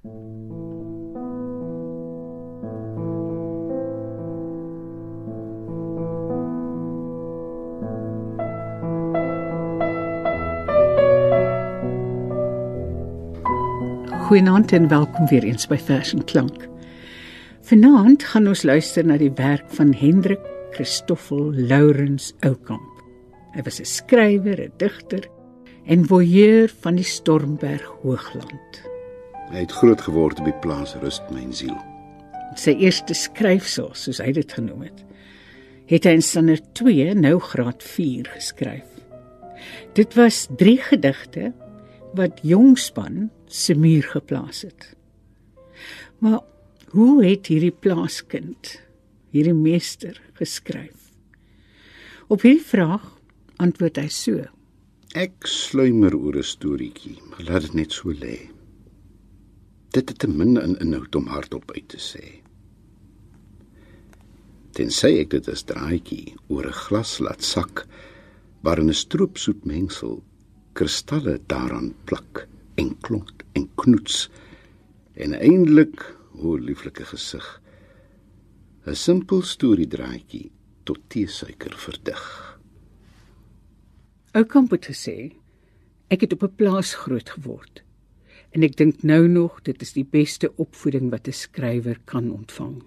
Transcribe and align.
Goeienaand 0.00 0.32
en 14.72 14.88
welkom 14.88 15.26
weer 15.26 15.42
eens 15.42 15.66
by 15.66 15.76
Vers 15.76 16.12
en 16.12 16.24
Klank. 16.24 16.68
Vanaand 17.60 18.22
gaan 18.24 18.48
ons 18.48 18.62
luister 18.62 19.04
na 19.04 19.18
die 19.20 19.32
werk 19.34 19.68
van 19.68 19.92
Hendrik 19.92 20.40
Christoffel 20.70 21.52
Lourens 21.52 22.32
Oukamp. 22.40 23.04
Hy 23.52 23.62
was 23.62 23.80
'n 23.80 23.84
skrywer, 23.84 24.60
'n 24.60 24.72
digter 24.76 25.28
en 25.84 26.06
voyeur 26.06 26.72
van 26.80 26.94
die 26.94 27.04
Stormberg 27.04 27.84
Hoogland. 28.02 28.89
Hy 29.50 29.64
het 29.64 29.72
groot 29.74 30.00
geword 30.06 30.38
op 30.38 30.46
die 30.46 30.58
plaas 30.62 30.94
Rust 31.02 31.26
myn 31.34 31.50
siel. 31.54 31.74
Sy 32.58 32.76
eerste 32.78 33.14
skryfsel, 33.18 33.90
soos 33.98 34.20
hy 34.22 34.30
dit 34.36 34.52
genoem 34.54 34.84
het, 34.86 35.00
het 35.90 36.06
hy 36.06 36.12
in 36.18 36.22
standaard 36.22 36.68
2, 36.78 37.14
nou 37.18 37.36
graad 37.42 37.82
4 37.82 38.30
geskryf. 38.36 38.86
Dit 39.98 40.14
was 40.14 40.44
3 40.60 40.76
gedigte 40.86 41.50
wat 42.14 42.38
Jongspan 42.46 43.28
se 43.50 43.74
muur 43.74 44.06
geplaas 44.12 44.62
het. 44.68 44.92
Maar 46.22 46.40
hoe 46.94 47.24
het 47.24 47.50
hierdie 47.50 47.74
plaaskind, 47.74 48.76
hierdie 49.34 49.54
meester 49.54 50.20
geskryf? 50.38 51.10
Op 52.30 52.46
hierdie 52.46 52.62
vraag 52.62 53.02
antwoord 53.58 53.98
hy 53.98 54.06
so: 54.14 54.46
Ek 55.18 55.42
sluimer 55.42 56.14
oor 56.14 56.38
'n 56.38 56.46
storieetjie, 56.46 57.18
maar 57.30 57.42
laat 57.50 57.66
dit 57.66 57.74
net 57.74 57.92
so 57.92 58.14
lê. 58.14 58.46
Dit 59.90 60.08
het 60.08 60.18
te 60.22 60.28
min 60.28 60.54
in 60.60 60.76
inhoud 60.78 61.14
om 61.18 61.26
hardop 61.26 61.70
uit 61.74 61.88
te 61.90 61.98
sê. 61.98 62.24
Tensy 64.78 65.16
ek 65.18 65.32
dit 65.34 65.48
as 65.50 65.64
draaitjie 65.66 66.36
oor 66.46 66.66
'n 66.66 66.80
glas 66.86 67.18
laat 67.18 67.42
sak, 67.42 67.86
waarin 68.62 68.90
'n 68.90 68.94
stroopsoet 68.94 69.64
mengsel 69.64 70.22
kristalle 70.72 71.40
daaraan 71.46 71.94
plak 72.04 72.46
en 72.74 72.94
klonk 73.00 73.42
en 73.52 73.66
knoets 73.74 74.30
en 75.14 75.34
eindelik 75.34 76.16
hoe 76.38 76.60
lieflike 76.60 77.04
gesig 77.04 77.60
'n 78.86 78.94
simpel 78.94 79.42
storie 79.42 79.86
draaitjie 79.86 80.52
tot 80.84 80.98
teesuiker 81.08 81.74
verdig. 81.78 82.24
Ou 84.34 84.44
kamp 84.44 84.70
het 84.70 84.86
gesê 84.86 85.34
ek 86.08 86.20
het 86.20 86.32
op 86.32 86.42
'n 86.42 86.56
plaas 86.56 86.94
groot 86.94 87.30
geword 87.30 87.82
en 88.50 88.62
ek 88.66 88.76
dink 88.76 89.02
nou 89.06 89.26
nog 89.28 89.60
dit 89.66 89.82
is 89.82 89.92
die 89.94 90.06
beste 90.06 90.50
opvoeding 90.56 91.10
wat 91.10 91.28
'n 91.28 91.32
skrywer 91.32 91.98
kan 92.04 92.30
ontvang. 92.30 92.82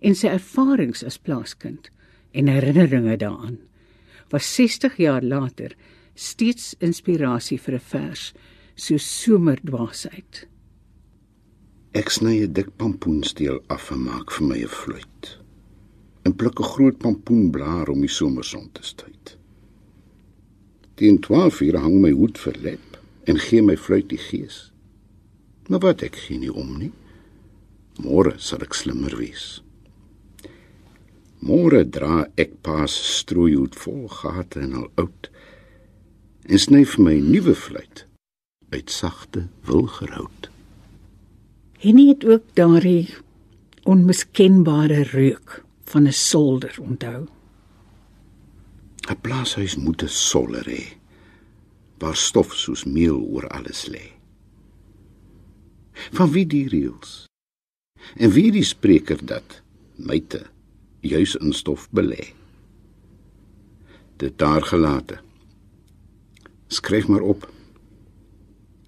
En 0.00 0.14
sy 0.14 0.26
ervarings 0.26 1.04
as 1.04 1.18
plaaskind 1.18 1.90
en 2.32 2.48
herinneringe 2.48 3.16
daaraan 3.16 3.58
was 4.30 4.54
60 4.54 4.96
jaar 4.96 5.22
later 5.22 5.76
steeds 6.14 6.74
inspirasie 6.78 7.58
vir 7.58 7.74
'n 7.74 7.80
vers 7.80 8.32
so 8.74 8.96
somerdwaasheid. 8.96 10.46
Ek 11.92 12.10
sny 12.10 12.42
'n 12.42 12.52
dik 12.52 12.76
pampoensteel 12.76 13.60
af 13.68 13.90
en 13.90 14.04
maak 14.04 14.30
vir 14.30 14.46
my 14.46 14.62
'n 14.62 14.68
fluit. 14.68 15.38
En 16.24 16.34
pluk 16.34 16.60
'n 16.60 16.72
groot 16.74 16.98
pampoenblaar 16.98 17.88
om 17.88 18.00
die 18.00 18.08
somerson 18.08 18.70
te 18.72 18.82
stuit. 18.82 19.36
Teen 20.94 21.20
12 21.20 21.60
uur 21.60 21.78
hang 21.78 22.00
my 22.00 22.10
hoed 22.10 22.38
verlep 22.38 22.91
en 23.24 23.38
gee 23.38 23.62
my 23.62 23.76
fluit 23.76 24.08
die 24.10 24.20
gees. 24.20 24.72
Maar 25.68 25.80
wat 25.80 26.02
ek 26.02 26.16
gee 26.26 26.38
nie 26.38 26.52
om 26.52 26.78
nie. 26.78 26.92
Môre 28.02 28.38
sal 28.40 28.64
ek 28.64 28.74
slimmer 28.74 29.14
wees. 29.18 29.60
Môre 31.42 31.82
dra 31.84 32.24
ek 32.40 32.54
pas 32.66 32.92
strooihoed 32.92 33.76
vol 33.82 34.06
gate 34.10 34.62
en 34.62 34.78
al 34.78 34.88
oud 35.02 35.28
en 36.48 36.58
sny 36.58 36.82
vir 36.86 37.04
my 37.06 37.18
nuwe 37.22 37.54
fluit 37.58 38.06
uit 38.72 38.90
sagte 38.90 39.46
wilgerhout. 39.68 40.48
Henny 41.82 42.08
het 42.08 42.24
ook 42.24 42.46
daardie 42.58 43.10
onmiskenbare 43.82 45.02
reuk 45.12 45.62
van 45.90 46.06
'n 46.06 46.12
solder 46.12 46.74
onthou. 46.80 47.26
'n 49.10 49.20
Plaashuis 49.20 49.76
moet 49.76 50.02
'n 50.02 50.08
soller 50.08 50.66
hê 50.66 51.01
waar 52.02 52.16
stof 52.18 52.54
soos 52.58 52.82
meel 52.84 53.20
oor 53.22 53.46
alles 53.54 53.86
lê. 53.86 54.10
Van 56.18 56.32
wie 56.34 56.46
die 56.46 56.66
reëls? 56.68 57.26
En 58.18 58.32
wie 58.34 58.50
die 58.50 58.66
spreker 58.66 59.20
dat 59.22 59.60
myte 59.96 60.42
juis 61.06 61.36
in 61.38 61.54
stof 61.54 61.86
belê? 61.94 62.32
Dit 64.18 64.38
daar 64.42 64.66
gelate. 64.66 65.20
Skryf 66.66 67.06
maar 67.06 67.22
op 67.22 67.46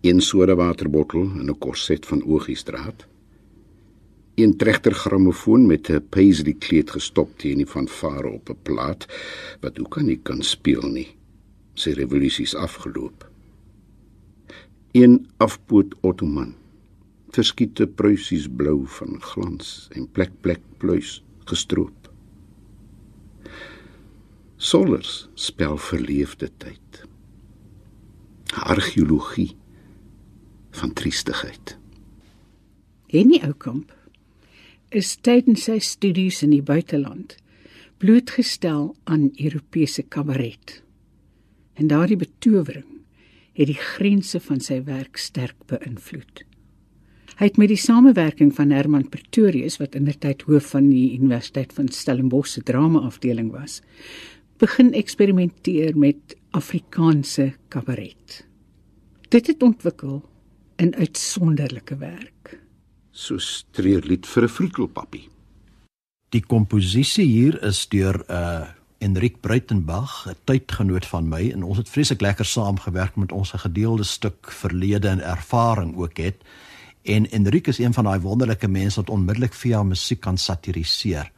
een 0.04 0.20
sodawaterbottel 0.20 1.22
in 1.22 1.50
'n 1.50 1.58
korset 1.58 2.06
van 2.06 2.24
Ogiestraat, 2.24 3.06
een 4.34 4.56
trechter 4.56 4.94
grammofoon 4.94 5.66
met 5.66 5.88
'n 5.88 6.06
paisley 6.08 6.56
kleed 6.58 6.90
gestop 6.90 7.38
teen 7.38 7.56
die 7.56 7.66
van 7.66 7.88
vare 7.88 8.28
op 8.28 8.48
'n 8.50 8.62
plaat 8.62 9.06
wat 9.60 9.80
ook 9.80 9.98
aan 9.98 10.06
nie 10.06 10.20
kan 10.22 10.42
speel 10.42 10.82
nie. 10.82 11.16
Sy 11.74 11.94
revolusies 11.98 12.54
afgeloop. 12.54 13.24
Een 14.94 15.24
afpoot 15.42 15.94
ottoman. 16.06 16.54
Verskiete 17.34 17.86
pruisies 17.86 18.46
blou 18.46 18.84
van 18.98 19.18
glans 19.22 19.88
en 19.98 20.06
plek 20.06 20.30
plek 20.40 20.62
pluis 20.78 21.18
gestroop. 21.50 22.10
Solers 24.56 25.26
spel 25.34 25.76
verleefde 25.76 26.50
tyd. 26.62 27.02
Argeologie 28.54 29.56
van 30.70 30.92
triestigheid. 30.92 31.74
Henny 33.10 33.40
Oukamp 33.42 33.90
is 34.94 35.16
tydens 35.26 35.66
sy 35.66 35.80
studies 35.82 36.40
in 36.46 36.54
die 36.54 36.62
buiteland 36.62 37.34
blootgestel 37.98 38.92
aan 39.10 39.30
Europese 39.34 40.02
kabaret. 40.02 40.83
En 41.74 41.86
daardie 41.90 42.16
betowering 42.16 42.90
het 43.54 43.70
die 43.70 43.78
grense 43.78 44.40
van 44.40 44.60
sy 44.60 44.80
werk 44.86 45.16
sterk 45.16 45.56
beïnvloed. 45.70 46.44
Hy 47.34 47.48
het 47.48 47.56
met 47.58 47.70
die 47.72 47.80
samewerking 47.80 48.52
van 48.54 48.70
Herman 48.70 49.08
Pretorius 49.10 49.80
wat 49.80 49.96
indertyd 49.98 50.44
hoof 50.46 50.70
van 50.74 50.86
die 50.90 51.16
Universiteit 51.16 51.72
van 51.74 51.88
Stellenbosch 51.90 52.52
se 52.54 52.62
drama 52.62 53.02
afdeling 53.08 53.50
was, 53.54 53.80
begin 54.62 54.92
eksperimenteer 54.94 55.98
met 55.98 56.36
Afrikaanse 56.54 57.52
kabaret. 57.74 58.44
Dit 59.34 59.50
het 59.50 59.62
ontwikkel 59.66 60.22
in 60.78 60.94
uitsonderlike 60.94 61.98
werk. 61.98 62.60
So 63.10 63.38
streerlied 63.38 64.26
vir 64.26 64.44
'n 64.44 64.48
vriekelpappie. 64.48 65.28
Die 66.30 66.42
komposisie 66.42 67.26
hier 67.26 67.62
is 67.62 67.86
deur 67.88 68.24
'n 68.28 68.32
uh, 68.32 68.83
Enrique 69.04 69.38
Bruitenberg, 69.40 70.26
'n 70.28 70.36
tydgenoot 70.44 71.06
van 71.06 71.28
my 71.28 71.50
en 71.50 71.62
ons 71.62 71.76
het 71.76 71.88
vreeslik 71.88 72.20
lekker 72.20 72.44
saamgewerk 72.44 73.16
met 73.16 73.32
ons 73.32 73.50
gedeelde 73.50 74.04
stuk 74.04 74.50
verlede 74.50 75.08
en 75.08 75.20
ervaring 75.20 75.96
ook 75.96 76.16
het. 76.16 76.36
En 77.02 77.30
Enrique 77.30 77.72
is 77.72 77.78
een 77.78 77.92
van 77.92 78.04
daai 78.04 78.20
wonderlike 78.20 78.68
mense 78.68 79.00
wat 79.00 79.10
onmiddellik 79.10 79.54
via 79.54 79.82
musiek 79.82 80.20
kan 80.20 80.38
satiriseer. 80.38 81.30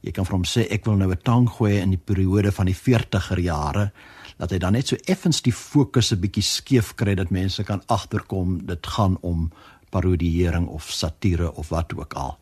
Jy 0.00 0.10
kan 0.10 0.26
vir 0.26 0.34
hom 0.34 0.44
sê 0.44 0.66
ek 0.70 0.84
wil 0.84 0.96
nou 0.96 1.10
'n 1.10 1.22
tango 1.22 1.66
hê 1.66 1.80
in 1.80 1.90
die 1.90 2.04
periode 2.04 2.52
van 2.52 2.66
die 2.66 2.76
40er 2.76 3.40
jare 3.40 3.92
dat 4.36 4.50
hy 4.50 4.58
dan 4.58 4.72
net 4.72 4.88
so 4.88 4.96
effens 5.04 5.42
die 5.42 5.52
fokus 5.52 6.12
'n 6.12 6.20
bietjie 6.20 6.42
skeef 6.42 6.94
kry 6.94 7.14
dat 7.14 7.30
mense 7.30 7.64
kan 7.64 7.82
agterkom 7.86 8.66
dit 8.66 8.86
gaan 8.86 9.16
om 9.20 9.50
parodiering 9.90 10.66
of 10.66 10.90
satire 10.90 11.54
of 11.54 11.68
wat 11.68 11.94
ook 11.96 12.14
al. 12.14 12.38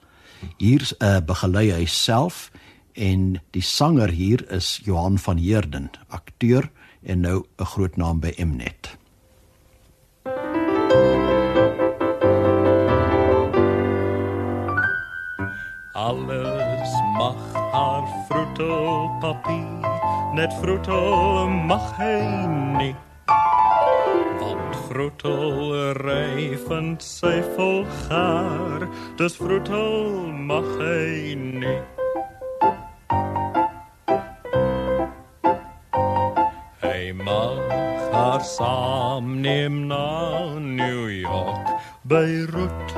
Hier's 0.58 0.94
'n 0.98 1.04
uh, 1.04 1.20
begelei 1.20 1.72
hy 1.72 1.84
self 1.84 2.50
en 2.96 3.40
die 3.52 3.62
sanger 3.62 4.10
hier 4.10 4.42
is 4.52 4.80
Johan 4.84 5.18
van 5.20 5.36
Heerden, 5.36 5.90
akteur 6.08 6.70
en 7.02 7.20
nou 7.20 7.44
'n 7.58 7.64
groot 7.64 7.96
naam 7.96 8.20
by 8.20 8.32
Mnet. 8.38 8.96
Alles 15.92 16.92
mag 17.18 17.52
haar 17.72 18.06
vroetelpapier 18.28 19.76
net 20.34 20.52
vroetel 20.60 21.48
mag 21.48 21.96
hy 21.96 22.20
nie 22.76 22.94
want 24.40 24.76
vroetel 24.88 25.72
ryfend 26.02 27.02
sy 27.02 27.40
volgaar 27.56 28.84
dis 29.16 29.36
vroetel 29.40 30.26
mag 30.52 30.68
hy 30.76 31.34
nie 31.34 31.95
haar 38.36 38.44
saam 38.44 39.40
neem 39.40 39.86
na 39.88 40.58
New 40.60 41.08
York 41.08 41.68
Beirut 42.04 42.88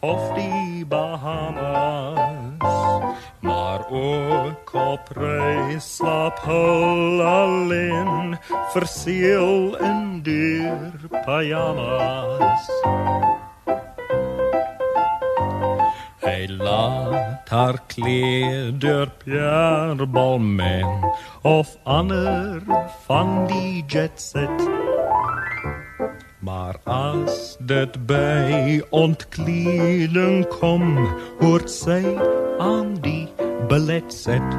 of 0.00 0.20
die 0.34 0.84
Bahamas. 0.84 2.60
Maar 3.40 3.80
ook 3.90 4.74
op 4.74 5.08
reis 5.16 5.96
slaap 5.96 6.38
hul 6.44 7.22
alleen, 7.22 8.36
verseël 8.72 9.76
in 9.80 10.20
deur 10.22 11.08
pyjamas. 11.24 12.68
Hy 16.40 16.46
laat 16.56 17.50
haar 17.52 17.76
kleed 17.92 18.78
deur 18.80 19.10
Pierre 19.20 20.06
Balmain 20.06 21.04
of 21.44 21.76
ander 21.84 22.62
van 23.04 23.44
die 23.50 23.84
jet 23.86 24.16
set. 24.16 24.62
Maar 26.40 26.80
as 26.88 27.58
dit 27.60 27.98
by 28.08 28.80
ontkleding 28.88 30.48
kom, 30.56 30.96
hoort 31.44 31.68
sy 31.68 32.00
aan 32.56 32.96
die 33.04 33.28
belet 33.68 34.08
set. 34.08 34.56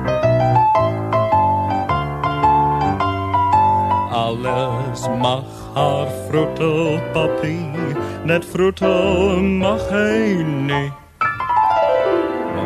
Alles 4.21 5.09
mag 5.25 5.49
haar 5.73 6.13
vroetel 6.29 7.01
papie, 7.17 7.93
net 8.29 8.45
vroetel 8.53 9.39
mag 9.65 9.81
hy 9.89 10.43
nie. 10.45 11.00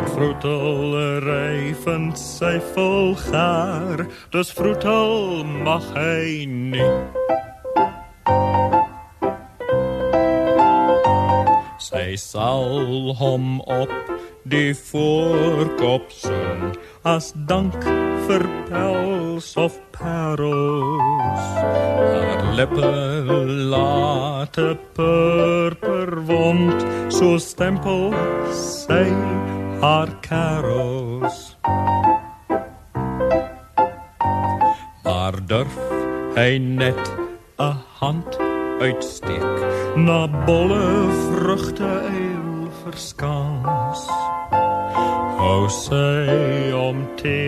Want 0.06 0.18
vroetel 0.18 1.19
ryfen 1.25 2.12
sy 2.13 2.60
vol 2.75 3.16
gaar, 3.16 4.06
dus 4.30 4.52
vroetel 4.54 5.42
mag 5.66 5.81
hy 5.98 6.46
nie. 6.46 6.90
Sy 11.81 12.13
sal 12.22 13.16
hom 13.18 13.57
op 13.66 13.90
die 14.46 14.75
voorkop 14.78 16.13
sing 16.13 16.78
as 17.01 17.34
dank 17.50 17.74
vir 18.30 18.46
pels 18.69 19.56
of 19.58 19.74
parels. 19.98 21.50
Haar 21.58 22.46
lippe 22.62 22.94
late 23.74 24.69
purper 24.94 26.18
wond, 26.30 26.90
so 27.10 27.40
stempel 27.42 28.12
sy 28.54 29.01
haar 29.80 30.19
carols. 30.19 31.57
Maar 35.04 35.33
durf 35.45 35.77
hy 36.36 36.57
net 36.57 37.04
'n 37.57 37.77
hand 38.00 38.38
uitsteek 38.80 39.57
na 39.95 40.27
bolle 40.45 41.10
vrugte 41.30 41.89
eil 42.10 42.69
verskans. 42.83 44.01
Hou 45.38 45.69
sy 45.69 46.72
om 46.74 47.07
te 47.16 47.39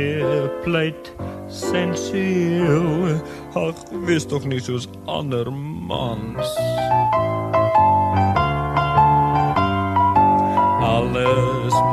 pleit 0.63 1.13
sensueel, 1.47 3.21
ag 3.55 3.75
wis 4.05 4.25
tog 4.25 4.45
nie 4.45 4.59
soos 4.59 4.87
ander 5.05 5.51
mans. 5.87 6.57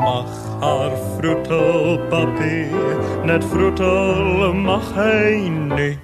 Alles 0.05 0.29
mag 0.59 0.61
haar 0.61 0.91
vroetel 1.17 1.99
papier, 2.09 2.97
net 3.25 3.43
vroetel 3.43 4.53
mag 4.53 4.85
hy 4.93 5.49
nie. 5.49 5.97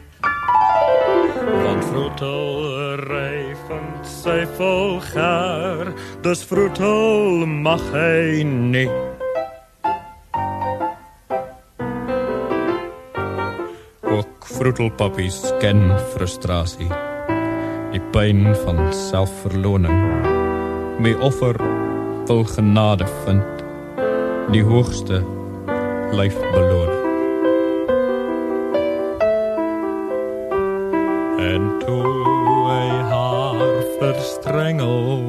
Want 1.62 1.86
vroetel 1.86 2.98
ryfend 3.06 4.09
sy 4.09 4.39
vol 4.57 4.98
gaar, 5.13 5.94
dus 6.25 6.42
vroetel 6.50 7.45
mag 7.45 7.83
hy 7.94 8.42
nie. 8.44 8.89
Ook 14.01 14.50
vroetelpappies 14.57 15.44
ken 15.62 15.92
frustrasie, 16.15 16.89
die 17.94 18.03
pyn 18.13 18.50
van 18.65 18.88
selfverloning. 18.94 20.06
My 21.01 21.13
offer 21.21 21.57
wil 22.25 22.44
genade 22.50 23.06
vind, 23.25 23.60
die 24.51 24.63
hoogste 24.63 25.24
lyf 26.12 26.36
beloon. 26.51 26.89
En 31.39 31.77
toe 31.80 32.03
hy 32.68 32.88
haar 33.12 33.83
verstrengel 34.00 35.24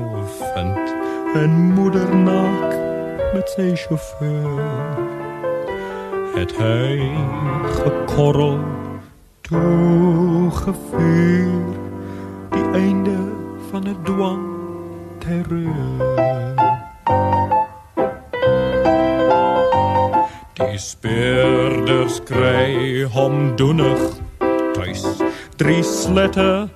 vind, 0.55 0.95
en 1.35 1.51
moeder 1.51 2.17
naak 2.17 2.75
met 3.35 3.49
sy 3.55 3.77
chauffeur, 3.85 4.63
het 6.35 6.53
hy 6.59 7.11
gekorrel 7.79 8.59
toegevuur, 9.47 10.83
die 12.51 12.67
einde 12.75 13.19
van 13.71 13.83
'n 13.87 13.97
dwang 14.03 14.47
terreur. 15.19 16.13
Die 20.73 20.79
speurders 20.81 22.15
kry 22.25 23.03
hom 23.13 23.51
doenig 23.61 24.01
tuis. 24.73 25.03
Drie 25.61 25.83
slette 25.85 26.71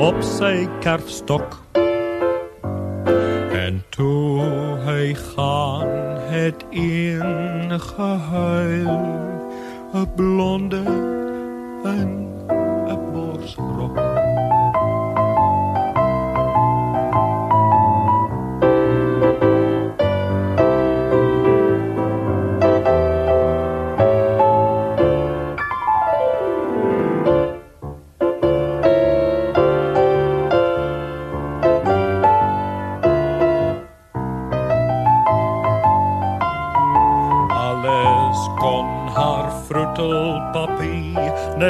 op 0.00 0.22
sy 0.24 0.64
kerfstok. 0.80 1.58
En 3.52 3.82
toe 3.92 4.48
hy 4.86 5.12
gaan 5.34 5.92
het 6.32 6.64
een 6.72 7.80
gehuil, 7.90 9.04
'n 9.92 10.08
blonde 10.16 10.84
in 11.84 12.33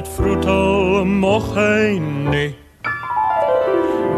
net 0.04 0.12
vroetel 0.12 1.04
moch 1.04 1.54
hy 1.56 1.96
nie. 2.28 2.52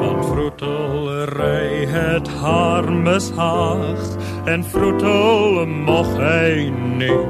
Want 0.00 0.24
vroetel 0.26 1.26
ry 1.30 1.86
het 1.86 2.28
haar 2.42 2.90
mishaag, 2.90 4.02
en 4.50 4.64
vroetel 4.64 5.66
moch 5.86 6.10
hy 6.18 6.70
nie. 6.98 7.20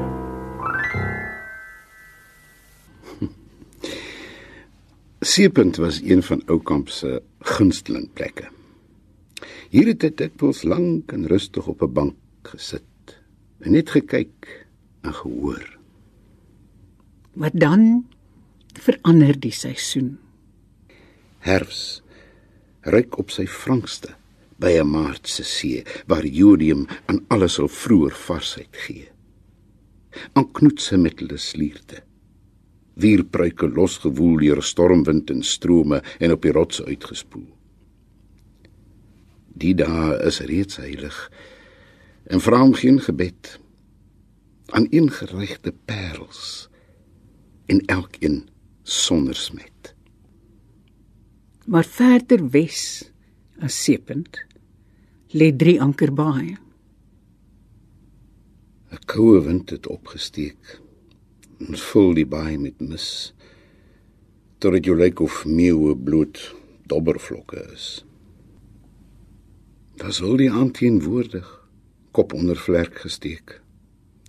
Seepunt 5.20 5.76
was 5.76 6.00
een 6.00 6.22
van 6.22 6.42
Oukamp 6.46 6.88
se 6.88 7.22
gunsteling 7.40 8.08
plekke. 8.12 8.48
Hier 9.68 9.86
het 9.92 10.02
hy 10.02 10.14
dikwels 10.16 10.64
lank 10.64 11.12
en 11.12 11.28
rustig 11.28 11.66
op 11.68 11.82
'n 11.82 11.92
bank 11.92 12.16
gesit 12.42 13.20
en 13.60 13.72
net 13.72 13.90
gekyk 13.90 14.64
en 15.02 15.12
gehoor. 15.12 15.78
Maar 17.36 17.50
dan 17.52 18.06
verander 18.83 19.37
die 19.40 19.54
seisoen. 19.54 20.16
Herfs 21.47 22.02
ryk 22.87 23.18
op 23.18 23.33
sy 23.35 23.47
frankste 23.47 24.14
by 24.62 24.73
'n 24.80 24.88
maartse 24.88 25.45
see 25.45 25.85
waar 26.06 26.26
jodium 26.26 26.87
aan 27.06 27.25
alles 27.28 27.59
sal 27.59 27.68
vroeër 27.68 28.14
varsheid 28.14 28.76
gee. 28.87 29.09
Aan 30.33 30.52
knoetse 30.52 30.97
met 30.97 31.21
hulle 31.21 31.37
slierte. 31.37 32.02
Wierpruike 32.95 33.68
losgewoel 33.68 34.38
deur 34.38 34.62
stormwind 34.62 35.30
en 35.30 35.42
strome 35.42 36.02
en 36.18 36.33
op 36.33 36.42
die 36.42 36.52
rotse 36.52 36.85
uitgespoel. 36.85 37.56
Die 39.56 39.75
dae 39.75 40.16
is 40.26 40.40
reeds 40.40 40.76
heilig 40.76 41.30
en 42.25 42.40
vra 42.40 42.59
hom 42.61 42.75
geen 42.75 43.00
gebed 43.00 43.61
aan 44.66 44.88
ingeregte 44.90 45.73
parels 45.85 46.68
en 47.66 47.80
elkeen 47.87 48.49
sonder 48.87 49.35
smet. 49.35 49.95
Maar 51.66 51.85
verder 51.85 52.45
wes 52.55 53.11
as 53.59 53.75
Seepunt 53.83 54.38
lê 55.35 55.50
drie 55.50 55.81
ankerbaai. 55.83 56.57
'n 58.93 59.02
Koue 59.11 59.40
wind 59.43 59.71
het 59.71 59.87
opgesteek 59.90 60.78
en 61.59 61.75
vul 61.75 62.14
die 62.14 62.26
baai 62.26 62.59
met 62.59 62.78
mis. 62.81 63.35
Tot 64.59 64.73
dit 64.73 64.85
jou 64.85 64.97
lyk 64.97 65.21
of 65.21 65.45
meeue 65.45 65.97
bloed 65.97 66.38
dobbervlokke 66.87 67.66
is. 67.73 68.05
Das 69.97 70.21
wil 70.21 70.37
die 70.37 70.50
aand 70.50 70.75
teenwoordig, 70.78 71.49
kop 72.12 72.33
onder 72.33 72.57
vlerk 72.57 73.02
gesteek. 73.02 73.61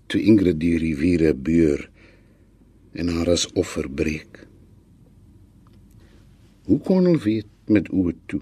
Toe 0.08 0.22
Ingrid 0.22 0.60
die 0.60 0.78
riviere 0.82 1.36
beur 1.36 1.90
en 2.98 3.14
haar 3.14 3.30
as 3.30 3.46
offer 3.54 3.90
breek. 3.90 4.47
Hoe 6.68 6.80
kon 6.84 7.06
hulle 7.06 7.20
weet 7.24 7.48
met 7.72 7.88
oë 7.96 8.12
toe? 8.28 8.42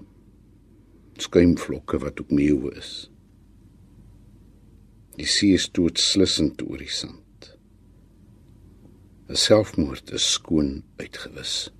Skuimvlokke 1.22 2.00
wat 2.02 2.18
ook 2.20 2.32
meeuwe 2.34 2.72
is. 2.74 2.90
Die 5.14 5.28
see 5.30 5.54
stoot 5.62 6.02
slissend 6.02 6.64
oor 6.66 6.82
die 6.82 6.90
sand. 6.90 7.22
'n 9.30 9.38
Selfmoord 9.38 10.10
is 10.18 10.26
skoon 10.32 10.82
uitgewis. 10.98 11.70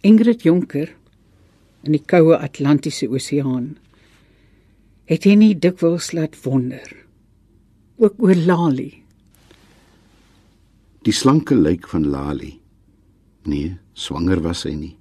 Ingrid 0.00 0.42
Jonker 0.48 0.96
in 1.84 1.92
die 1.92 2.04
koue 2.04 2.36
Atlantiese 2.36 3.10
Oseaan 3.12 3.76
het 5.12 5.28
hy 5.28 5.36
nie 5.36 5.54
dikwels 5.54 6.12
laat 6.16 6.40
wonder 6.44 6.88
ook 8.00 8.16
oor 8.16 8.34
Lali. 8.48 8.90
Die 11.04 11.12
slanke 11.12 11.54
lijk 11.54 11.88
van 11.88 12.08
Lali. 12.08 12.61
Nee, 13.44 13.78
swanger 13.92 14.40
was 14.40 14.62
sy 14.66 14.74
nie. 14.78 14.96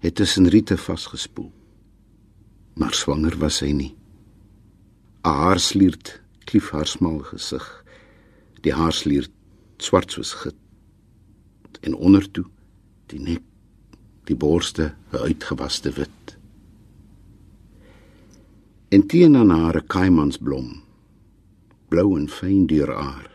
Het 0.00 0.14
tussen 0.14 0.48
riete 0.48 0.76
vasgespoel. 0.76 1.52
Maar 2.80 2.94
swanger 2.94 3.36
was 3.38 3.60
sy 3.60 3.72
nie. 3.72 3.94
'n 5.24 5.28
Haarsliert 5.28 6.20
klief 6.44 6.70
haar 6.70 6.86
smal 6.86 7.18
gesig. 7.18 7.84
Die 8.62 8.72
haarsliert 8.72 9.30
swart 9.78 10.12
soos 10.12 10.32
git 10.32 10.56
en 11.82 11.94
ondertoe 11.94 12.44
die 13.10 13.20
nek 13.20 13.42
die 14.30 14.36
borste 14.38 14.92
uitgewaste 15.10 15.90
wit. 15.96 16.36
En 18.92 19.06
teen 19.06 19.36
aan 19.36 19.50
haar 19.50 19.76
'n 19.82 19.86
kaimansblom, 19.86 20.82
blou 21.88 22.18
en 22.18 22.28
fyn 22.28 22.66
deur 22.66 22.92
haar. 22.92 23.30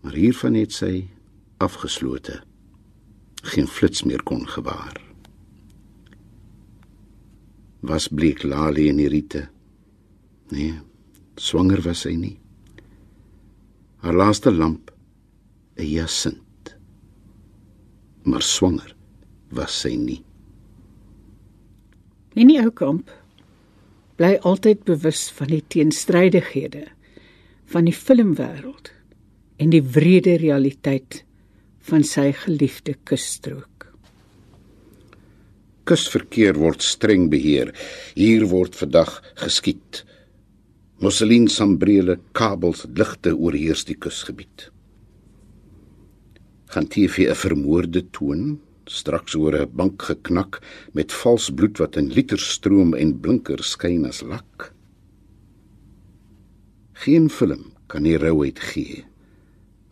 Maar 0.00 0.12
hiervan 0.12 0.54
het 0.54 0.72
sy 0.72 1.08
afgeslote. 1.58 2.45
Geen 3.46 3.68
flits 3.70 4.02
meer 4.02 4.22
kon 4.26 4.46
gewaar. 4.48 4.96
Was 7.86 8.08
bleek 8.08 8.42
Lali 8.42 8.88
in 8.90 8.98
die 8.98 9.08
riete. 9.08 9.46
Nee, 10.50 10.74
swanger 11.38 11.82
was 11.84 12.02
sy 12.06 12.14
nie. 12.18 12.36
Haar 14.02 14.14
laaste 14.14 14.50
lamp 14.50 14.90
'n 15.76 15.86
jasint. 15.86 16.76
Maar 18.22 18.42
swanger 18.42 18.96
was 19.50 19.80
sy 19.80 19.94
nie. 19.94 20.22
En 22.34 22.48
die 22.48 22.60
ou 22.60 22.70
kamp 22.70 23.10
bly 24.16 24.36
altyd 24.42 24.84
bewus 24.84 25.30
van 25.30 25.46
die 25.46 25.64
teenstrydighede 25.68 26.86
van 27.66 27.84
die 27.84 27.94
filmwêreld 27.94 28.92
en 29.56 29.70
die 29.70 29.82
wrede 29.82 30.36
realiteit 30.36 31.25
van 31.86 32.02
sy 32.02 32.32
geliefde 32.34 32.96
kusstrook. 33.06 33.86
Kusverkeer 35.86 36.58
word 36.58 36.82
streng 36.82 37.28
beheer. 37.30 37.70
Hier 38.18 38.48
word 38.50 38.74
vandag 38.74 39.20
geskiet. 39.38 40.02
Musselin 40.98 41.46
sambrele 41.52 42.16
kabels 42.34 42.86
ligte 42.90 43.36
oorheers 43.36 43.84
die 43.86 43.94
kusgebied. 43.94 44.70
Gaan 46.74 46.88
TV 46.90 47.30
'n 47.30 47.38
vermoorde 47.38 48.02
toon 48.10 48.58
straks 48.86 49.34
oor 49.34 49.54
'n 49.54 49.70
bank 49.70 50.02
geknak 50.02 50.60
met 50.92 51.12
vals 51.12 51.50
bloed 51.50 51.78
wat 51.78 51.96
in 51.96 52.10
liter 52.10 52.38
stroom 52.38 52.94
en 52.94 53.20
blinker 53.20 53.62
skyn 53.62 54.06
as 54.06 54.22
lak. 54.22 54.72
Geen 56.94 57.30
film 57.30 57.72
kan 57.86 58.02
die 58.02 58.18
rouheid 58.18 58.58
gee 58.58 59.04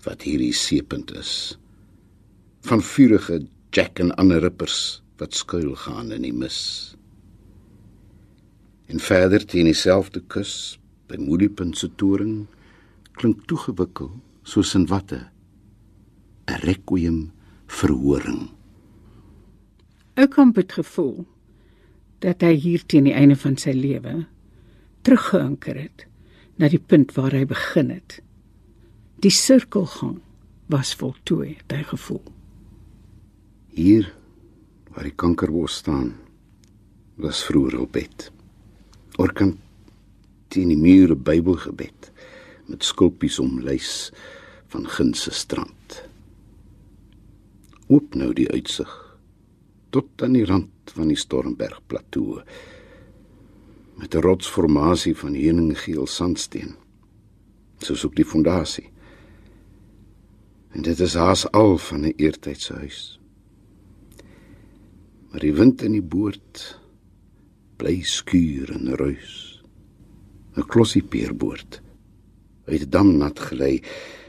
wat 0.04 0.22
hierdie 0.22 0.52
seepunt 0.52 1.14
is 1.14 1.56
van 2.64 2.82
vurige 2.82 3.46
Jack 3.70 3.98
en 3.98 4.14
ander 4.14 4.40
rippers 4.40 5.02
wat 5.20 5.34
skuil 5.34 5.74
gaan 5.76 6.12
in 6.12 6.22
die 6.24 6.32
mis. 6.32 6.58
En 8.88 9.00
verder 9.00 9.44
teen 9.44 9.68
dieselfde 9.68 10.22
kus 10.32 10.78
by 11.10 11.18
Moeliepunt 11.20 11.76
se 11.76 11.90
toring 12.00 12.46
klink 13.20 13.42
toegewikkel 13.50 14.08
soos 14.48 14.72
in 14.78 14.86
watte 14.88 15.20
'n 16.48 16.60
requiem 16.64 17.32
verhoring. 17.66 18.50
Oukamp 20.14 20.56
het 20.56 20.72
gevoel 20.72 21.26
dat 22.18 22.40
hy 22.40 22.54
hier 22.54 22.86
teen 22.86 23.04
die 23.04 23.12
einde 23.12 23.36
van 23.36 23.56
sy 23.56 23.72
lewe 23.76 24.26
teruggeanker 25.02 25.76
het 25.76 26.06
na 26.56 26.68
die 26.68 26.80
punt 26.80 27.12
waar 27.12 27.32
hy 27.32 27.44
begin 27.44 27.90
het. 27.90 28.22
Die 29.20 29.30
sirkelgang 29.30 30.20
was 30.66 30.94
voltooi, 30.94 31.56
het 31.60 31.76
hy 31.76 31.82
gevoel. 31.82 32.33
Hier 33.74 34.06
waar 34.94 35.08
die 35.08 35.16
kankerbos 35.18 35.80
staan, 35.82 36.12
was 37.18 37.42
vroeër 37.42 37.80
op 37.82 37.96
bed. 37.96 38.28
Orkan 39.18 39.56
teen 40.54 40.70
die 40.70 40.78
mure 40.78 41.16
Bybelgebed 41.18 42.10
met 42.70 42.86
skulpies 42.86 43.40
omlys 43.42 44.12
van 44.70 44.86
ginse 44.86 45.34
strand. 45.34 45.96
Oop 47.90 48.14
nou 48.14 48.30
die 48.32 48.46
uitsig 48.54 48.92
tot 49.90 50.22
aan 50.22 50.38
die 50.38 50.46
rand 50.46 50.94
van 50.94 51.10
die 51.10 51.18
Stormberg 51.18 51.82
plateau 51.90 52.42
met 53.98 54.14
'n 54.14 54.22
rotsformasie 54.22 55.16
van 55.16 55.34
heuninggeel 55.34 56.06
sandsteen 56.06 56.74
soos 57.78 58.04
ook 58.06 58.16
die 58.16 58.24
fondasie 58.24 58.90
en 60.70 60.82
dit 60.82 61.00
is 61.00 61.14
haas 61.14 61.46
al 61.50 61.78
van 61.78 62.06
'n 62.06 62.14
eertydse 62.16 62.74
huis 62.74 63.18
maar 65.34 65.42
die 65.42 65.54
wind 65.58 65.82
in 65.82 65.98
die 65.98 66.04
boord 66.14 66.62
bly 67.82 67.96
skuur 68.06 68.70
en 68.76 68.94
ruis 68.94 69.58
'n 70.54 70.62
klossie 70.70 71.02
peerboord 71.02 71.82
uit 72.70 72.78
die 72.78 72.88
dam 72.88 73.16
nat 73.18 73.42
gelei 73.50 73.82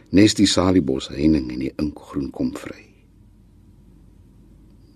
nes 0.09 0.33
die 0.33 0.49
saliebos 0.49 1.13
heining 1.13 1.51
en 1.53 1.61
die 1.61 1.73
inkgroen 1.77 2.33
kom 2.33 2.51
vry 2.57 2.95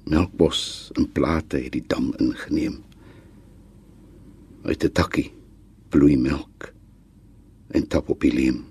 melkbos 0.10 0.90
in 0.98 1.06
plate 1.14 1.60
het 1.62 1.76
die 1.76 1.86
dam 1.86 2.10
ingeneem. 2.18 2.82
Uit 4.66 4.84
'n 4.84 4.92
takkie 4.92 5.32
vloei 5.90 6.18
melk 6.18 6.74
en 7.68 7.88
tap 7.88 8.10
op 8.10 8.22
die 8.22 8.34
leem. 8.34 8.66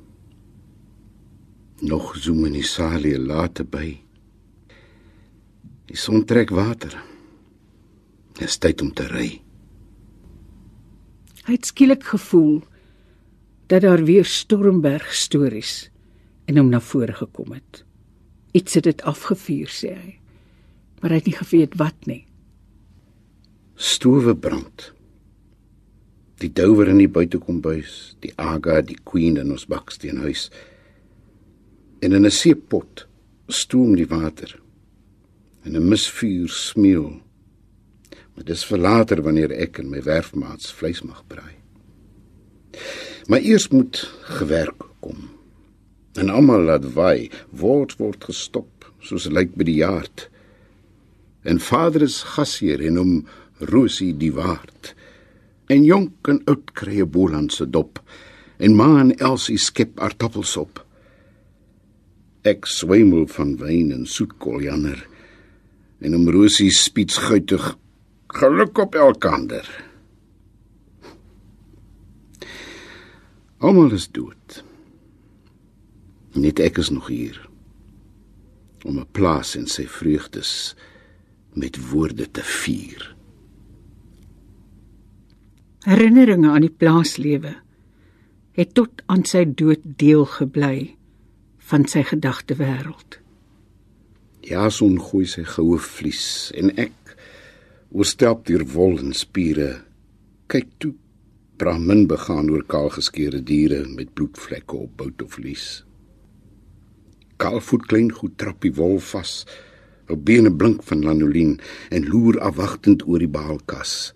Nog 1.80 2.16
zoem 2.16 2.45
in 2.45 2.52
die 2.52 2.66
salie 2.66 3.18
late 3.18 3.64
by. 3.64 4.00
Die 5.87 5.97
son 5.97 6.25
trek 6.25 6.50
water. 6.50 7.04
Dit 8.38 8.49
is 8.49 8.59
tyd 8.62 8.83
om 8.83 8.92
te 8.95 9.07
ry. 9.11 9.28
Hy 11.45 11.57
het 11.57 11.66
skielik 11.66 12.04
gevoel 12.04 12.62
dat 13.66 13.83
daar 13.83 14.04
weer 14.04 14.25
Stormberg 14.25 15.14
stories 15.14 15.90
in 16.47 16.57
hom 16.57 16.71
na 16.71 16.80
vore 16.80 17.12
gekom 17.12 17.52
het. 17.52 17.85
Iets 18.52 18.78
het 18.78 18.85
dit 18.85 19.02
afgevuur, 19.02 19.68
sê 19.68 19.92
hy 19.92 20.18
maar 21.00 21.14
hy 21.14 21.21
het 21.21 21.28
nie 21.30 21.37
geweet 21.38 21.76
wat 21.78 22.09
nie. 22.11 22.23
Stowe 23.78 24.35
brand. 24.35 24.90
Die 26.42 26.50
douwer 26.54 26.90
in 26.90 27.00
die 27.02 27.11
buitekombuis, 27.11 28.16
die 28.23 28.33
aga, 28.38 28.80
die 28.83 28.99
queen 29.07 29.38
in 29.40 29.52
ons 29.54 29.66
baksteenhuis. 29.71 30.49
En 32.02 32.12
in 32.12 32.26
'n 32.26 32.30
seepot 32.30 33.07
stoom 33.49 33.95
die 33.97 34.07
water. 34.07 34.61
En 35.64 35.76
'n 35.76 35.88
misvuur 35.88 36.49
smeul. 36.49 37.23
Maar 38.38 38.47
dis 38.47 38.61
vir 38.71 38.78
later 38.78 39.18
wanneer 39.26 39.50
ek 39.50 39.80
en 39.83 39.88
my 39.90 39.99
werfmaats 40.07 40.71
vleis 40.78 41.00
mag 41.02 41.25
braai. 41.26 41.59
Maar 43.26 43.42
eers 43.42 43.64
moet 43.75 43.99
gewerk 44.38 44.85
kom. 45.02 45.25
En 46.14 46.30
almal 46.30 46.62
laat 46.68 46.87
waai, 46.95 47.33
word 47.50 47.97
word 47.99 48.28
gestop, 48.30 48.87
soos 49.02 49.26
lyk 49.26 49.57
by 49.59 49.66
die 49.66 49.80
jaart 49.80 50.28
en 51.42 51.59
vader 51.59 52.04
is 52.07 52.21
gasheer 52.37 52.83
en 52.87 53.00
hom 53.00 53.12
Rosie 53.73 54.12
die 54.14 54.30
waard. 54.37 54.92
En 55.66 55.83
jonk 55.83 56.30
en 56.30 56.38
oud 56.47 56.71
krye 56.78 57.07
Boland 57.07 57.50
se 57.54 57.66
dop 57.66 57.99
en 58.62 58.78
ma 58.78 59.00
en 59.00 59.11
Elsie 59.18 59.59
skep 59.59 59.99
aartappels 59.99 60.54
op. 60.61 60.78
Ek 62.47 62.71
swemel 62.71 63.26
van 63.35 63.57
wyn 63.59 63.90
en 63.97 64.07
soet 64.07 64.38
koljander 64.38 65.02
en 65.99 66.14
om 66.14 66.30
Rosie 66.30 66.71
spiets 66.71 67.18
guitig 67.26 67.73
geluk 68.28 68.78
op 68.78 68.94
elkander. 68.94 69.85
Almal 73.58 73.92
is 73.92 74.08
dood. 74.11 74.62
Net 76.38 76.61
ek 76.62 76.78
is 76.78 76.90
nog 76.94 77.08
hier 77.08 77.40
om 78.87 78.99
'n 78.99 79.11
plaas 79.11 79.56
in 79.56 79.66
sy 79.66 79.87
vreugdes 79.87 80.76
met 81.52 81.90
woorde 81.90 82.30
te 82.30 82.42
vier. 82.42 83.16
Herinneringe 85.82 86.50
aan 86.50 86.61
die 86.61 86.76
plaaslewe 86.76 87.56
het 88.52 88.75
tot 88.75 89.02
aan 89.06 89.25
sy 89.25 89.44
dood 89.54 89.80
deel 89.82 90.25
gebly 90.25 90.97
van 91.58 91.87
sy 91.87 92.02
gedagtewêreld. 92.02 93.18
Jason 94.40 95.00
gooi 95.00 95.26
sy 95.26 95.44
goue 95.44 95.78
vlies 95.78 96.50
en 96.54 96.70
ek 96.76 96.92
oorstelp 97.92 98.47
deur 98.47 98.64
wol 98.75 98.99
en 99.00 99.14
spiere. 99.16 99.71
Kyk 100.52 100.68
toe, 100.78 100.95
Brahmin 101.59 102.07
begaan 102.07 102.50
oor 102.52 102.62
kaal 102.71 102.90
geskeurde 102.95 103.40
diere 103.42 103.80
met 103.88 104.12
bloedvlekke 104.14 104.76
op 104.76 104.97
bout 105.00 105.23
of 105.25 105.38
vlies. 105.38 105.66
Kaalvoet 107.38 107.87
klein 107.90 108.12
goed 108.14 108.37
trap 108.38 108.61
die 108.62 108.75
wol 108.75 108.99
vas. 109.11 109.42
Op 110.09 110.25
bene 110.25 110.52
blink 110.54 110.85
van 110.87 111.02
lanolien 111.04 111.57
en 111.95 112.07
loer 112.09 112.38
afwagtend 112.40 113.04
oor 113.07 113.23
die 113.23 113.30
baalkas. 113.30 114.12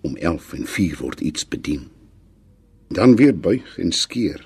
Om 0.00 0.16
11 0.16 0.52
en 0.58 0.66
4 0.66 0.96
word 1.00 1.20
iets 1.20 1.48
bedien. 1.48 1.88
Dan 2.88 3.16
weer 3.16 3.36
buig 3.36 3.76
en 3.78 3.92
skeer. 3.92 4.40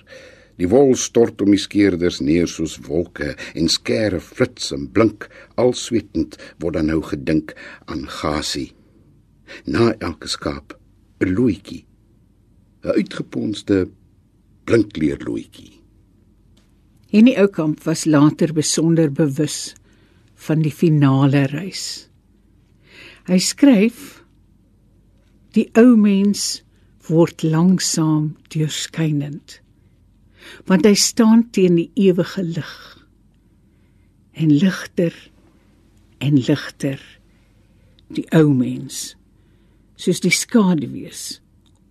Die 0.61 0.69
wol 0.71 0.95
stort 0.95 1.43
om 1.43 1.51
die 1.51 1.59
skeerders 1.59 2.21
neer 2.23 2.47
soos 2.51 2.77
wolke 2.87 3.33
en 3.59 3.71
skare 3.73 4.21
flits 4.23 4.71
en 4.75 4.87
blink, 4.95 5.27
al 5.59 5.75
swetend 5.75 6.39
word 6.63 6.79
dan 6.79 6.93
nou 6.93 7.01
gedink 7.03 7.57
aan 7.91 8.07
gasie. 8.21 8.71
Na 9.67 9.93
elke 9.99 10.31
skaap 10.31 10.79
'n 11.21 11.35
loetjie. 11.35 11.85
'n 12.85 12.95
Uitgeponste 12.99 13.89
blinkleer 14.65 15.19
loetjie. 15.27 15.81
Henny 17.11 17.35
Oukamp 17.37 17.85
was 17.85 18.07
later 18.07 18.53
besonder 18.53 19.11
bewus 19.11 19.75
van 20.35 20.63
die 20.63 20.73
finale 20.73 21.47
reis. 21.47 22.09
Hy 23.27 23.39
skryf: 23.39 24.25
Die 25.55 25.71
ou 25.79 25.97
mens 25.97 26.63
word 27.09 27.43
langsam 27.43 28.37
deurskynend 28.49 29.64
want 30.69 30.87
hy 30.87 30.95
staan 30.99 31.47
teen 31.51 31.79
die 31.81 31.91
ewige 32.09 32.43
lig. 32.43 32.75
En 34.35 34.51
ligter 34.51 35.15
en 36.19 36.41
ligter 36.41 37.03
die 38.15 38.27
ou 38.35 38.49
mens 38.55 39.15
soos 40.01 40.21
die 40.23 40.35
skaduwees 40.35 41.39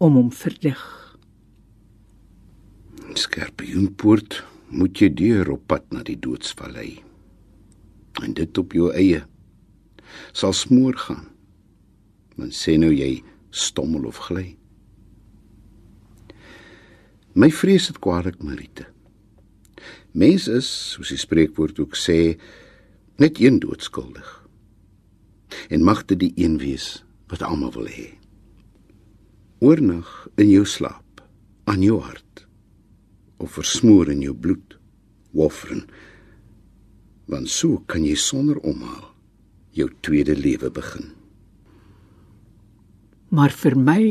om 0.03 0.19
hom 0.19 0.31
verdig 0.35 0.81
skerpioenpoort 3.17 4.41
moet 4.73 4.97
jy 5.01 5.09
deur 5.13 5.53
op 5.55 5.67
pad 5.69 5.85
na 5.93 6.03
die 6.05 6.17
doodsvallei. 6.19 6.97
En 8.21 8.33
dit 8.37 8.57
op 8.57 8.73
jou 8.73 8.89
eie. 8.93 9.23
Sal 10.33 10.53
smoor 10.57 10.97
gaan. 11.05 11.27
Men 12.37 12.53
sê 12.53 12.77
nou 12.81 12.91
jy 12.93 13.21
stommel 13.53 14.07
of 14.09 14.21
gly 14.29 14.53
My 17.33 17.49
vrees 17.49 17.87
het 17.89 17.97
kwaadelik 17.97 18.43
Marite. 18.45 18.85
Mens 20.13 20.45
is, 20.47 20.67
soos 20.93 21.09
die 21.09 21.17
spreekwoord 21.17 21.79
ook 21.81 21.97
sê, 21.97 22.35
net 23.17 23.39
een 23.41 23.57
doodskuldig. 23.63 24.27
En 25.73 25.81
mag 25.85 26.03
dit 26.05 26.19
die 26.21 26.33
een 26.37 26.59
wees 26.61 27.01
wat 27.33 27.41
almal 27.41 27.73
wil 27.73 27.89
hê. 27.89 28.11
Oornag 29.65 30.11
in 30.37 30.51
jou 30.51 30.65
slaap, 30.65 31.23
aan 31.65 31.81
jou 31.81 31.97
hart 32.05 32.45
of 33.41 33.57
versmoor 33.57 34.11
in 34.13 34.21
jou 34.21 34.35
bloed, 34.37 34.77
woffren. 35.33 35.87
Want 37.25 37.49
so 37.49 37.81
kan 37.89 38.05
jy 38.05 38.13
sonder 38.15 38.61
omhaal 38.61 39.09
jou 39.73 39.89
tweede 40.05 40.37
lewe 40.37 40.69
begin. 40.69 41.09
Maar 43.33 43.49
vir 43.57 43.73
my 43.73 44.03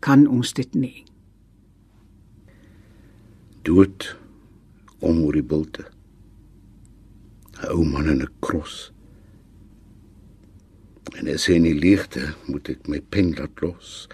kan 0.00 0.24
ons 0.26 0.56
dit 0.56 0.74
nie 0.74 1.02
dood 3.62 4.06
om 5.00 5.22
oor 5.24 5.36
die 5.38 5.46
bulte. 5.46 5.84
'n 7.62 7.70
Ou 7.70 7.84
man 7.84 8.08
in 8.08 8.22
'n 8.22 8.34
kros. 8.40 8.92
En 11.18 11.28
as 11.28 11.46
hy 11.46 11.58
nie 11.58 11.74
ligte, 11.74 12.34
moet 12.46 12.68
ek 12.68 12.88
my 12.88 13.00
pen 13.00 13.34
laat 13.34 13.60
los 13.60 14.08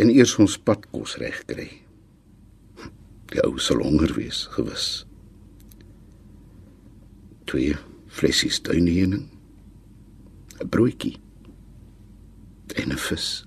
en 0.00 0.10
eers 0.10 0.38
ons 0.38 0.58
padkos 0.58 1.16
reg 1.20 1.44
kry. 1.46 1.68
Die 3.32 3.42
ou 3.44 3.58
sal 3.58 3.82
honger 3.82 4.14
wees, 4.16 4.46
gewis. 4.56 5.06
Twee 7.44 7.76
flessies 8.08 8.60
tuiniening. 8.60 9.28
'n 10.60 10.68
broodjie 10.68 11.16
en 12.76 12.92
'n 12.92 12.98
vis. 12.98 13.46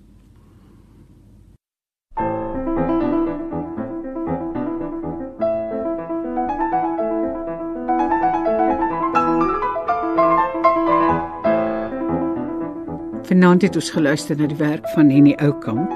Vanaand 13.46 13.62
het 13.62 13.76
ons 13.78 13.90
geluister 13.94 14.38
na 14.40 14.48
die 14.50 14.58
werk 14.58 14.88
van 14.96 15.10
Henny 15.14 15.36
Oukamp 15.38 15.92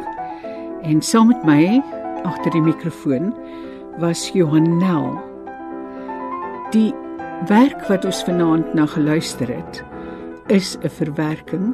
en 0.85 0.99
saam 1.01 1.31
met 1.31 1.45
my 1.49 1.79
agter 2.29 2.53
die 2.53 2.61
mikrofoon 2.61 3.31
was 3.97 4.27
Johan 4.37 4.67
Nel. 4.77 5.15
Die 6.75 6.91
werk 7.49 7.87
wat 7.87 8.05
ons 8.05 8.19
vanaand 8.27 8.75
na 8.77 8.85
geluister 8.85 9.49
het 9.49 9.81
is 10.53 10.77
'n 10.77 10.93
verwerking 10.99 11.73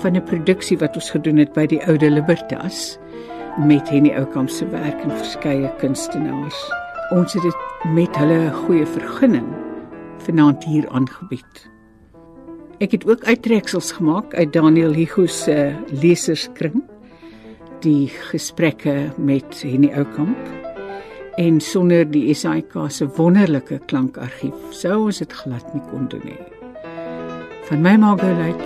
van 0.00 0.16
'n 0.16 0.24
produksie 0.24 0.78
wat 0.78 0.96
ons 0.96 1.10
gedoen 1.10 1.36
het 1.36 1.52
by 1.52 1.66
die 1.66 1.84
Oude 1.84 2.10
Libertas 2.10 2.96
met 3.58 3.90
Henny 3.92 4.16
Oukamp 4.16 4.48
se 4.48 4.68
werk 4.68 5.04
en 5.04 5.12
verskeie 5.12 5.70
kunstenaars. 5.78 6.72
Ons 7.10 7.32
het 7.32 7.42
dit 7.42 7.56
met 7.92 8.16
hulle 8.16 8.52
goeie 8.52 8.86
vergunning 8.86 9.52
vanaand 10.16 10.64
hier 10.64 10.88
aangebied. 10.88 11.70
Ek 12.80 12.94
het 12.96 13.02
ook 13.04 13.24
uittreksels 13.28 13.90
gemaak 13.92 14.34
uit 14.34 14.52
Daniel 14.52 14.94
Hugo 14.96 15.26
se 15.28 15.74
leserskring. 16.00 16.80
Die 17.84 18.08
gesprekke 18.08 19.10
met 19.20 19.60
Henny 19.60 19.90
Oukamp 19.92 20.48
en 21.36 21.60
sonder 21.60 22.08
die 22.08 22.32
SAIK 22.34 22.72
se 22.88 23.08
wonderlike 23.16 23.82
klankargief 23.92 24.72
sou 24.72 24.96
ons 25.10 25.20
dit 25.20 25.36
glad 25.42 25.76
nie 25.76 25.84
kon 25.92 26.08
doen 26.08 26.24
nie. 26.24 26.40
Van 27.68 27.84
my 27.84 27.96
Margaret 28.00 28.64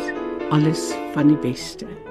alles 0.54 0.92
van 1.14 1.34
die 1.34 1.42
beste. 1.42 2.03